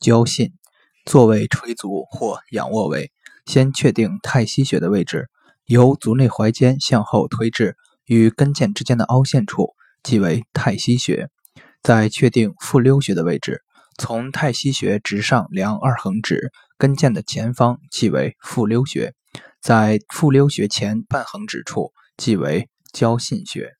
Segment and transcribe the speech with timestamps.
[0.00, 0.52] 交信。
[1.04, 3.10] 坐位垂足或仰卧位，
[3.46, 5.30] 先确定太溪穴的位置，
[5.64, 11.30] 由足内踝尖向后推至与跟腱之间的凹陷处，即为太溪穴。
[11.82, 13.62] 再确定复溜穴的位置，
[13.96, 19.14] 从太溪穴直上量二横指跟腱的前方，即为复溜穴。
[19.62, 23.77] 在复溜穴前半横指处，即为交信穴。